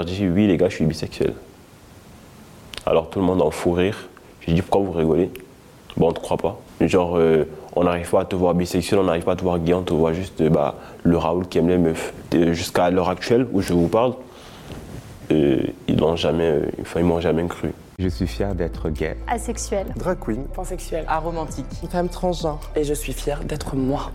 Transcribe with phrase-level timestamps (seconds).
[0.00, 1.34] leur dis oui les gars, je suis bisexuel.
[2.86, 4.08] Alors tout le monde en fou rire.
[4.40, 5.30] J'ai dit pourquoi vous rigolez?
[5.96, 6.58] Bon, on te croit pas.
[6.80, 7.44] Genre, euh,
[7.76, 9.82] on n'arrive pas à te voir bisexuel, on n'arrive pas à te voir gay, on
[9.82, 12.14] te voit juste euh, bah, le Raoul qui aime les meufs.
[12.32, 14.14] Jusqu'à l'heure actuelle où je vous parle,
[15.30, 17.72] euh, ils n'ont jamais, enfin, ils m'ont jamais cru.
[17.98, 19.18] Je suis fier d'être gay.
[19.28, 19.88] Asexuel.
[19.96, 20.44] Drag queen.
[20.54, 21.04] Pansexuel.
[21.06, 21.66] Aromantique.
[21.90, 22.60] Femme transgenre.
[22.74, 24.12] Et je suis fier d'être moi.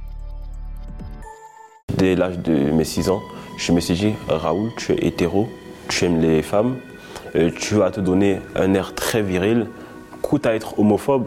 [1.96, 3.22] Dès l'âge de mes 6 ans,
[3.58, 5.48] je me suis dit, Raoul, tu es hétéro,
[5.88, 6.76] tu aimes les femmes,
[7.58, 9.68] tu vas te donner un air très viril,
[10.22, 11.26] coûte à être homophobe,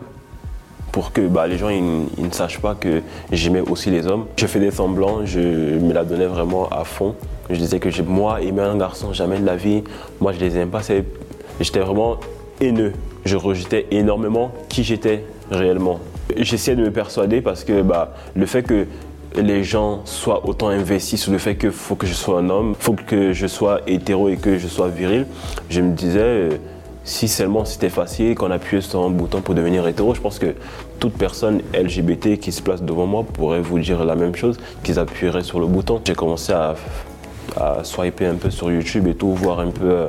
[0.92, 4.26] pour que bah, les gens ils, ne sachent pas que j'aimais aussi les hommes.
[4.36, 7.14] Je fais des semblants, je me la donnais vraiment à fond.
[7.50, 9.84] Je disais que moi, aimer un garçon, jamais de la vie.
[10.20, 10.80] Moi, je les aime pas.
[11.60, 12.16] J'étais vraiment
[12.60, 12.92] haineux.
[13.24, 16.00] Je rejetais énormément qui j'étais réellement.
[16.36, 18.86] J'essayais de me persuader parce que bah, le fait que
[19.36, 22.74] les gens soient autant investis sur le fait qu'il faut que je sois un homme,
[22.78, 25.26] faut que je sois hétéro et que je sois viril,
[25.68, 26.50] je me disais, euh,
[27.04, 30.54] si seulement c'était facile, qu'on appuyait sur un bouton pour devenir hétéro, je pense que
[30.98, 34.98] toute personne LGBT qui se place devant moi pourrait vous dire la même chose, qu'ils
[34.98, 36.00] appuieraient sur le bouton.
[36.04, 36.74] J'ai commencé à,
[37.82, 40.08] swiper un peu sur YouTube et tout, voir un peu euh,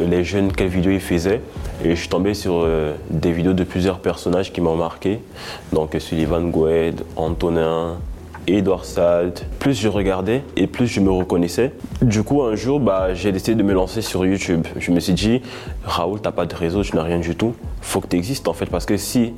[0.00, 1.42] les jeunes, quelles vidéos ils faisaient.
[1.84, 5.20] Et je suis tombé sur euh, des vidéos de plusieurs personnages qui m'ont marqué.
[5.72, 7.96] Donc Sullivan Goued, Antonin,
[8.46, 9.44] Edouard Salt.
[9.58, 11.72] Plus je regardais et plus je me reconnaissais.
[12.02, 14.66] Du coup, un jour, bah, j'ai décidé de me lancer sur YouTube.
[14.78, 15.42] Je me suis dit,
[15.84, 17.54] Raoul, t'as pas de réseau, tu n'as rien du tout.
[17.80, 19.34] Faut que tu existes en fait, parce que si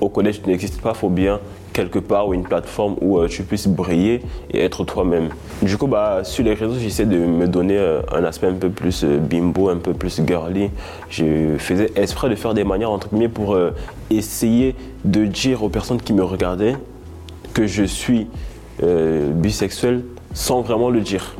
[0.00, 1.40] au collège tu n'existes pas, faut bien
[1.72, 4.20] quelque part ou une plateforme où euh, tu puisses briller
[4.52, 5.28] et être toi-même.
[5.62, 8.68] Du coup, bah, sur les réseaux, j'essaie de me donner euh, un aspect un peu
[8.68, 10.70] plus euh, bimbo, un peu plus girly.
[11.08, 13.56] Je faisais exprès de faire des manières entre guillemets pour
[14.10, 16.74] essayer de dire aux personnes qui me regardaient
[17.54, 18.26] que je suis
[18.82, 20.04] euh, bisexuel
[20.34, 21.34] sans vraiment le dire.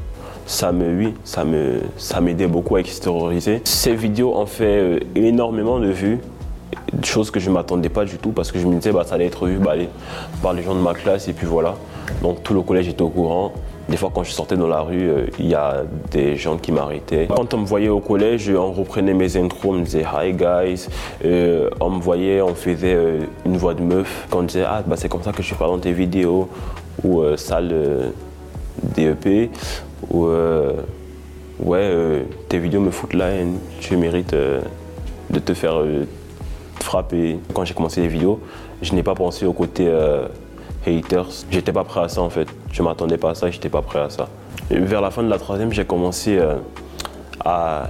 [0.47, 3.61] Ça me, oui, ça me, ça m'aidait beaucoup à extérioriser.
[3.65, 6.19] Ces vidéos ont fait euh, énormément de vues,
[7.05, 9.17] chose que je ne m'attendais pas du tout parce que je me disais bah ça
[9.17, 9.59] allait être vu
[10.43, 11.77] par les gens de ma classe et puis voilà.
[12.22, 13.53] Donc tout le collège était au courant.
[13.88, 16.72] Des fois, quand je sortais dans la rue, euh, il y a des gens qui
[16.72, 17.26] m'arrêtaient.
[17.26, 20.88] Quand on me voyait au collège, on reprenait mes intros, on me disait Hi guys.
[21.25, 24.27] Euh, on me voyait, on faisait euh, une voix de meuf.
[24.28, 26.50] Quand on disait Ah, bah, c'est comme ça que je parle dans tes vidéos,
[27.03, 28.12] ou salle
[28.82, 29.50] DEP,
[30.10, 30.28] ou
[31.60, 35.82] Ouais, tes vidéos me foutent la haine, tu mérites de te faire
[36.81, 37.38] frapper.
[37.54, 38.41] Quand j'ai commencé les vidéos,
[38.82, 39.91] je n'ai pas pensé au côté
[40.87, 41.44] haters.
[41.50, 42.49] J'étais pas prêt à ça en fait.
[42.72, 44.28] Je m'attendais pas à ça, j'étais pas prêt à ça.
[44.71, 46.56] vers la fin de la troisième, j'ai commencé euh,
[47.44, 47.89] à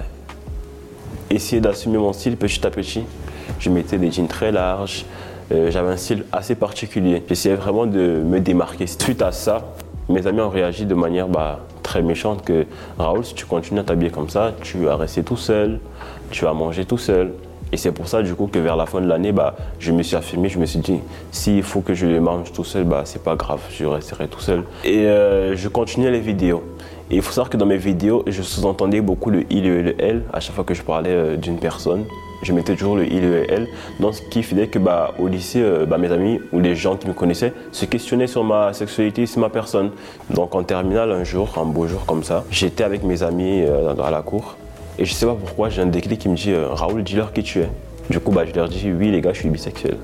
[1.30, 3.04] essayer d'assumer mon style petit à petit.
[3.58, 5.04] Je mettais des jeans très larges.
[5.50, 7.22] Euh, j'avais un style assez particulier.
[7.28, 8.86] J'essayais vraiment de me démarquer.
[8.86, 9.72] Suite à ça,
[10.08, 12.66] mes amis ont réagi de manière bah, très méchante que
[12.98, 15.80] Raoul, si tu continues à t'habiller comme ça, tu vas rester tout seul,
[16.30, 17.32] tu vas manger tout seul,
[17.72, 20.02] et c'est pour ça, du coup, que vers la fin de l'année, bah, je me
[20.02, 23.02] suis affirmé, je me suis dit, s'il faut que je les mange tout seul, bah,
[23.04, 24.64] c'est pas grave, je resterai tout seul.
[24.84, 26.62] Et euh, je continuais les vidéos.
[27.10, 29.94] Et il faut savoir que dans mes vidéos, je sous-entendais beaucoup le il et le
[29.98, 32.04] elle à chaque fois que je parlais euh, d'une personne.
[32.42, 33.68] Je mettais toujours le il et le elle.
[33.98, 36.96] Donc, ce qui faisait que bah, au lycée, euh, bah, mes amis ou les gens
[36.96, 39.90] qui me connaissaient se questionnaient sur ma sexualité, sur ma personne.
[40.30, 43.64] Donc, en terminale, un jour, un beau jour comme ça, j'étais avec mes amis
[44.02, 44.56] à la cour.
[44.98, 47.44] Et je sais pas pourquoi, j'ai un déclic qui me dit euh, Raoul, dis-leur qui
[47.44, 47.68] tu es.
[48.10, 49.96] Du coup, bah, je leur dis Oui, les gars, je suis bisexuel.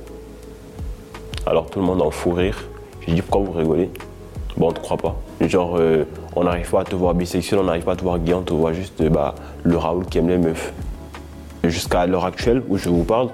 [1.47, 2.65] Alors tout le monde en fou rire.
[3.01, 3.91] Je dis Pourquoi vous rigolez?
[4.57, 5.17] Bon, on te croit pas.
[5.41, 6.05] Genre, euh,
[6.37, 8.43] on n'arrive pas à te voir bisexuel, on n'arrive pas à te voir gay, on
[8.43, 9.35] te voit juste bah,
[9.65, 10.73] le Raoul qui aime les meufs.
[11.65, 13.31] Jusqu'à l'heure actuelle où je vous parle,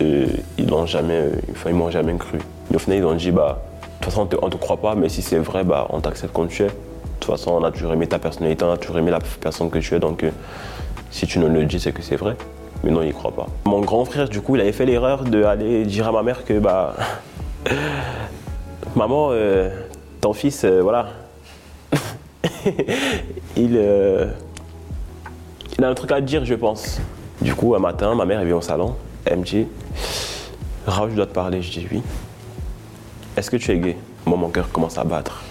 [0.00, 1.24] euh, ils n'ont jamais,
[1.66, 2.38] ils m'ont jamais cru.
[2.72, 4.94] Et au final, ils ont dit Bah, de toute façon, on ne te croit pas,
[4.94, 6.70] mais si c'est vrai, bah, on t'accepte comme tu es.
[7.28, 9.94] Façon, on a toujours aimé ta personnalité, on a toujours aimé la personne que tu
[9.94, 9.98] es.
[9.98, 10.30] Donc, euh,
[11.10, 12.36] si tu ne le dis, c'est que c'est vrai.
[12.82, 13.46] Mais non, il croit pas.
[13.66, 16.58] Mon grand frère, du coup, il avait fait l'erreur d'aller dire à ma mère que,
[16.58, 16.94] bah,
[18.96, 19.68] maman, euh,
[20.22, 21.08] ton fils, euh, voilà,
[23.56, 23.78] il,
[25.76, 26.98] il a un truc à dire, je pense.
[27.42, 28.94] Du coup, un matin, ma mère est venue au salon.
[29.26, 29.66] Elle me dit
[30.86, 31.60] Raoul, je dois te parler.
[31.60, 32.02] Je dis oui.
[33.36, 33.98] Est-ce que tu es gay?
[34.24, 35.42] Moi, mon cœur commence à battre.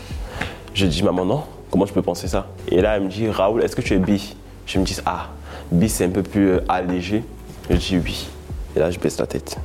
[0.73, 1.43] Je dis Maman, non.
[1.69, 2.47] Comment je peux penser ça?
[2.69, 4.35] Et là, elle me dit, Raoul, est-ce que tu es bi?
[4.65, 5.29] Je me dis, ah,
[5.71, 7.23] bi, c'est un peu plus euh, allégé.
[7.69, 8.27] Je dis oui.
[8.75, 9.57] Et là, je baisse la tête.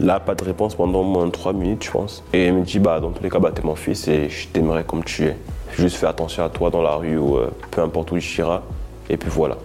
[0.00, 2.22] Là, pas de réponse pendant moins trois minutes, je pense.
[2.32, 4.48] Et elle me dit, bah, dans tous les cas, bah, t'es mon fils et je
[4.48, 5.36] t'aimerais comme tu es.
[5.76, 8.62] Juste fais attention à toi dans la rue ou euh, peu importe où tu iras.
[9.08, 9.56] Et puis voilà.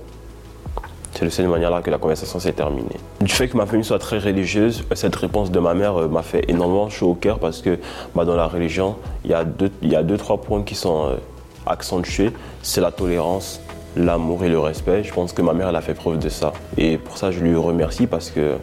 [1.13, 2.97] C'est de cette manière-là que la conversation s'est terminée.
[3.21, 6.23] Du fait que ma famille soit très religieuse, cette réponse de ma mère euh, m'a
[6.23, 7.79] fait énormément chaud au cœur parce que
[8.15, 11.17] bah, dans la religion, il y, a deux, y a deux, trois points qui sont
[11.65, 12.31] accentuer,
[12.61, 13.61] c'est la tolérance,
[13.95, 15.03] l'amour et le respect.
[15.03, 16.53] Je pense que ma mère, elle a fait preuve de ça.
[16.77, 18.57] Et pour ça, je lui remercie parce que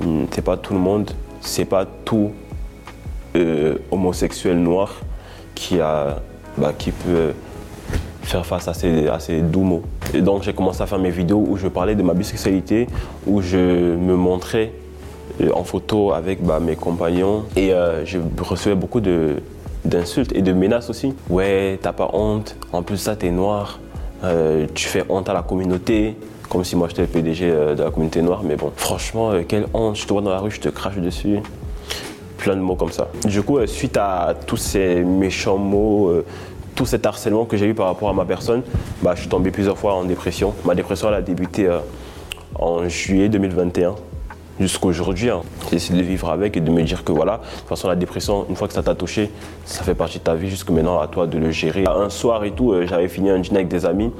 [0.00, 1.10] hmm, c'est pas tout le monde,
[1.40, 2.32] c'est pas tout
[3.36, 5.00] euh, homosexuel noir
[5.54, 6.22] qui, bah,
[7.04, 7.32] peut
[8.22, 9.82] faire face à ces doux mots.
[10.12, 12.86] Et donc j'ai commencé à faire mes vidéos où je parlais de ma bisexualité,
[13.26, 14.72] où je me montrais
[15.40, 20.52] euh, en photo avec bah, mes compagnons et euh, je recevais beaucoup d'insultes et de
[20.52, 21.14] menaces aussi.
[21.28, 23.80] Ouais, t'as pas honte, en plus ça t'es noir,
[24.22, 26.16] euh, tu fais honte à la communauté,
[26.48, 29.96] comme si moi j'étais le PDG de la communauté noire, mais bon, franchement, quelle honte,
[29.96, 31.38] je te vois dans la rue, je te crache dessus.
[32.36, 33.08] Plein de mots comme ça.
[33.24, 36.12] Du coup, suite à tous ces méchants mots,
[36.74, 38.62] tout cet harcèlement que j'ai eu par rapport à ma personne,
[39.02, 40.54] bah, je suis tombé plusieurs fois en dépression.
[40.64, 41.78] Ma dépression elle a débuté euh,
[42.56, 43.94] en juillet 2021
[44.60, 45.30] jusqu'à aujourd'hui.
[45.30, 45.42] Hein.
[45.70, 47.96] J'ai essayé de vivre avec et de me dire que voilà, de toute façon la
[47.96, 49.30] dépression, une fois que ça t'a touché,
[49.64, 51.84] ça fait partie de ta vie, jusque maintenant à toi de le gérer.
[51.86, 54.10] Un soir et tout, euh, j'avais fini un dîner avec des amis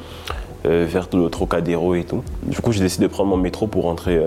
[0.66, 2.22] euh, vers le Trocadéro et tout.
[2.42, 4.20] Du coup, j'ai décidé de prendre mon métro pour rentrer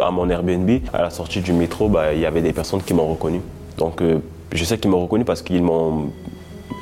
[0.00, 0.70] à mon Airbnb.
[0.92, 3.40] À la sortie du métro, bah, il y avait des personnes qui m'ont reconnu.
[3.76, 4.02] Donc
[4.52, 6.10] je sais qu'ils m'ont reconnu parce qu'ils m'ont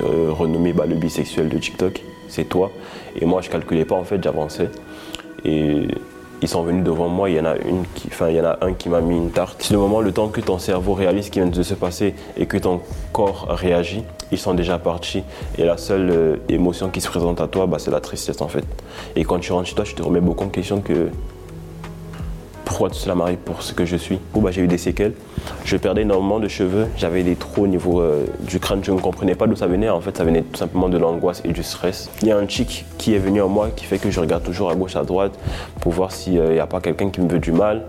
[0.01, 2.71] euh, renommé bah, le bisexuel de TikTok, c'est toi.
[3.19, 4.69] Et moi, je calculais pas, en fait, j'avançais.
[5.45, 5.87] Et
[6.41, 8.45] ils sont venus devant moi, il y en a, une qui, enfin, il y en
[8.45, 9.57] a un qui m'a mis une tarte.
[9.59, 12.13] C'est le moment, le temps que ton cerveau réalise ce qui vient de se passer
[12.37, 12.81] et que ton
[13.11, 15.23] corps réagit, ils sont déjà partis.
[15.57, 18.47] Et la seule euh, émotion qui se présente à toi, bah, c'est la tristesse en
[18.47, 18.65] fait.
[19.15, 21.09] Et quand tu rentres chez toi, tu te remets beaucoup en question que
[22.67, 24.19] pourquoi tout cela m'arrive pour ce que je suis.
[24.35, 25.13] Bah, j'ai eu des séquelles.
[25.63, 26.87] Je perdais énormément de cheveux.
[26.97, 28.83] J'avais des trous au niveau euh, du crâne.
[28.83, 29.89] Je ne comprenais pas d'où ça venait.
[29.89, 32.09] En fait, ça venait tout simplement de l'angoisse et du stress.
[32.21, 34.43] Il y a un chic qui est venu en moi qui fait que je regarde
[34.43, 35.31] toujours à gauche, à droite
[35.79, 37.85] pour voir s'il n'y euh, a pas quelqu'un qui me veut du mal.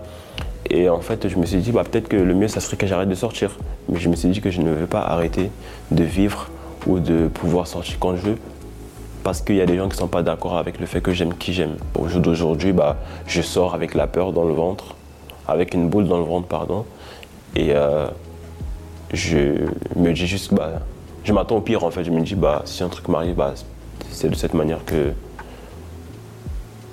[0.69, 2.87] Et en fait, je me suis dit, bah, peut-être que le mieux, ça serait que
[2.87, 3.57] j'arrête de sortir.
[3.89, 5.51] Mais je me suis dit que je ne veux pas arrêter
[5.91, 6.47] de vivre
[6.87, 8.37] ou de pouvoir sortir quand je veux
[9.29, 11.13] parce qu'il y a des gens qui ne sont pas d'accord avec le fait que
[11.13, 11.77] j'aime qui j'aime.
[11.93, 12.97] Au jour d'aujourd'hui, bah,
[13.27, 14.95] je sors avec la peur dans le ventre,
[15.47, 16.83] avec une boule dans le ventre, pardon,
[17.55, 18.07] et euh,
[19.13, 20.81] je me dis juste, bah,
[21.23, 22.03] je m'attends au pire en fait.
[22.03, 23.53] Je me dis, bah, si un truc m'arrive, bah,
[24.09, 25.11] c'est de cette manière que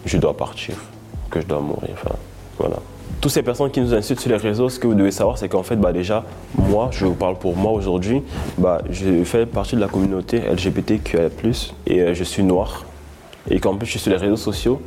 [0.04, 0.74] je dois partir,
[1.30, 1.92] que je dois mourir.
[1.94, 2.16] Enfin,
[2.58, 2.76] voilà
[3.20, 5.48] toutes ces personnes qui nous insultent sur les réseaux, ce que vous devez savoir, c'est
[5.48, 6.24] qu'en fait, bah, déjà,
[6.56, 8.22] moi, je vous parle pour moi aujourd'hui,
[8.58, 11.28] bah, je fais partie de la communauté LGBTQIA+,
[11.86, 12.84] et euh, je suis noir,
[13.50, 14.80] et qu'en plus, je suis sur les réseaux sociaux,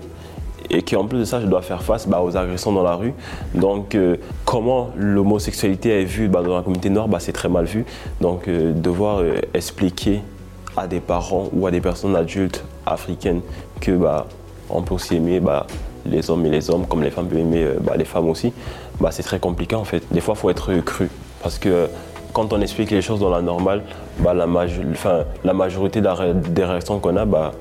[0.69, 3.13] et qu'en plus de ça, je dois faire face bah, aux agressions dans la rue.
[3.55, 7.65] Donc, euh, comment l'homosexualité est vue bah, dans la communauté noire, bah, c'est très mal
[7.65, 7.85] vu.
[8.21, 9.23] Donc, euh, devoir
[9.53, 10.21] expliquer
[10.77, 13.41] à des parents ou à des personnes adultes africaines
[13.81, 14.27] que bah,
[14.69, 15.65] on peut aussi aimer bah,
[16.05, 18.53] les hommes et les hommes, comme les femmes peuvent aimer euh, bah, les femmes aussi,
[18.99, 20.03] bah, c'est très compliqué en fait.
[20.11, 21.09] Des fois, il faut être cru.
[21.41, 21.87] Parce que
[22.33, 23.83] quand on explique les choses dans la normale,
[24.19, 24.45] bah, la,
[25.43, 27.53] la, majorité des réactions qu'on a, bah,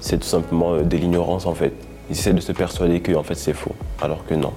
[0.00, 1.72] c'est tout simplement euh, de l'ignorance en fait.
[2.10, 4.52] Ils essaient de se persuader que fait, c'est faux, alors que non.